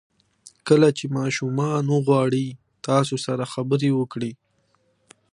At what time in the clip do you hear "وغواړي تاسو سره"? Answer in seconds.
1.89-3.43